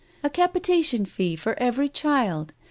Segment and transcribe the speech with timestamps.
[0.23, 2.55] A capitation fee for every child.